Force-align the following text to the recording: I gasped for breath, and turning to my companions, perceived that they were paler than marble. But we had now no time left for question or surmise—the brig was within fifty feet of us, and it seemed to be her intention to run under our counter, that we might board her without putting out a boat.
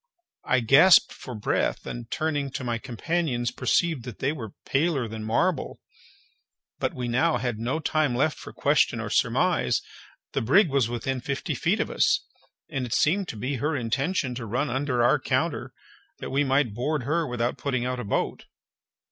I 0.45 0.61
gasped 0.61 1.13
for 1.13 1.35
breath, 1.35 1.85
and 1.85 2.09
turning 2.09 2.49
to 2.53 2.63
my 2.63 2.79
companions, 2.79 3.51
perceived 3.51 4.01
that 4.05 4.17
they 4.17 4.31
were 4.31 4.53
paler 4.65 5.07
than 5.07 5.23
marble. 5.23 5.79
But 6.79 6.95
we 6.95 7.05
had 7.05 7.59
now 7.59 7.73
no 7.73 7.79
time 7.79 8.15
left 8.15 8.39
for 8.39 8.51
question 8.51 8.99
or 8.99 9.11
surmise—the 9.11 10.41
brig 10.41 10.69
was 10.69 10.89
within 10.89 11.21
fifty 11.21 11.53
feet 11.53 11.79
of 11.79 11.91
us, 11.91 12.25
and 12.67 12.83
it 12.87 12.95
seemed 12.95 13.27
to 13.27 13.37
be 13.37 13.57
her 13.57 13.75
intention 13.75 14.33
to 14.33 14.47
run 14.47 14.71
under 14.71 15.03
our 15.03 15.19
counter, 15.19 15.71
that 16.17 16.31
we 16.31 16.43
might 16.43 16.73
board 16.73 17.03
her 17.03 17.27
without 17.27 17.59
putting 17.59 17.85
out 17.85 17.99
a 17.99 18.03
boat. 18.03 18.45